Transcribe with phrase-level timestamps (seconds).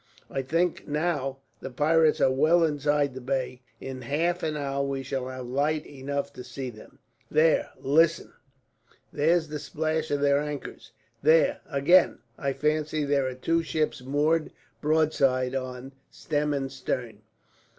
[0.31, 3.61] I think, now, the pirates are well inside the bay.
[3.79, 6.97] In half an hour we shall have light enough to see them.
[7.29, 8.33] "There, listen!
[9.13, 10.91] There's the splash of their anchors.
[11.21, 12.17] There, again!
[12.35, 14.51] I fancy there are two ships moored
[14.81, 17.21] broadside on, stem and stern."